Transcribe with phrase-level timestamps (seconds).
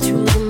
[0.00, 0.47] To.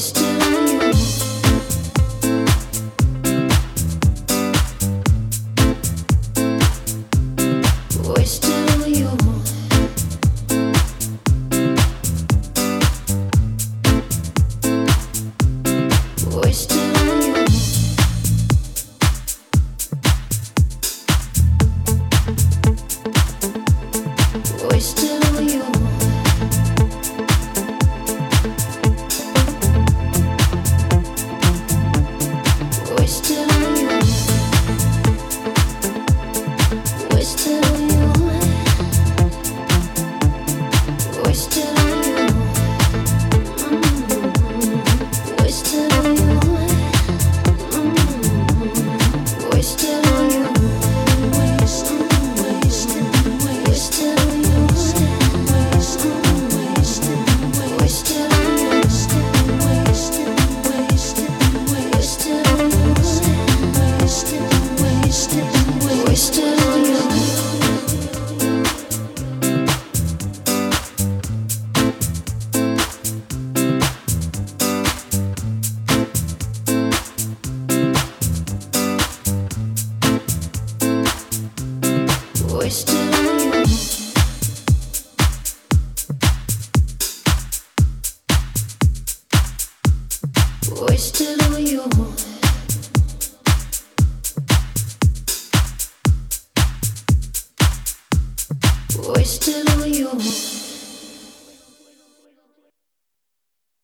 [0.00, 0.29] Wasted